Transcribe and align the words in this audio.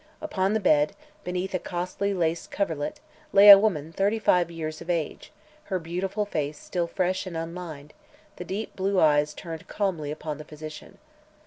Upon 0.19 0.53
the 0.53 0.59
bed, 0.59 0.93
beneath 1.23 1.53
a 1.53 1.59
costly 1.59 2.11
lace 2.11 2.47
coverlid, 2.47 2.99
lay 3.31 3.51
a 3.51 3.57
woman 3.59 3.93
thirty 3.93 4.17
five 4.17 4.49
years 4.49 4.81
of 4.81 4.89
age, 4.89 5.31
her 5.65 5.77
beautiful 5.77 6.25
face 6.25 6.57
still 6.57 6.87
fresh 6.87 7.27
and 7.27 7.37
unlined, 7.37 7.93
the 8.37 8.43
deep 8.43 8.75
blue 8.75 8.99
eyes 8.99 9.35
turned 9.35 9.67
calmly 9.67 10.09
upon 10.09 10.39
the 10.39 10.43
physician. 10.43 10.97